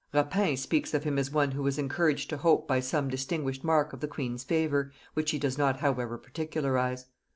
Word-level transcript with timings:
Rapin 0.15 0.57
speaks 0.57 0.95
of 0.95 1.03
him 1.03 1.19
as 1.19 1.29
one 1.29 1.51
who 1.51 1.61
was 1.61 1.77
encouraged 1.77 2.31
to 2.31 2.37
hope 2.37 2.67
by 2.67 2.79
some 2.79 3.07
distinguished 3.07 3.63
mark 3.63 3.93
of 3.93 3.99
the 3.99 4.07
queen's 4.07 4.43
favor, 4.43 4.91
which 5.13 5.29
he 5.29 5.37
does 5.37 5.59
not 5.59 5.79
however 5.81 6.17
particularize. 6.17 7.05